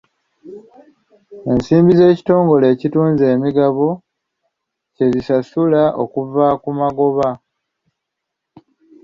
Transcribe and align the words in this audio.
Ensimbi 1.51 1.93
ekitongole 2.11 2.65
ekitunze 2.73 3.23
emigabo 3.35 3.87
kye 4.95 5.05
zisasula 5.13 5.81
okuva 6.03 6.45
ku 6.61 6.69
magoba. 6.79 7.29